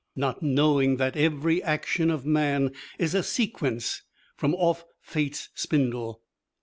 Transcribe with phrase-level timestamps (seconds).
[0.15, 4.01] not knowing that every action of man is a sequence
[4.35, 6.23] from off Fate's spindle.